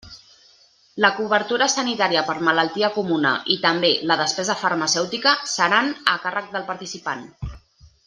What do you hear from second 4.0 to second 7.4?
la despesa farmacèutica, seran a càrrec del participant.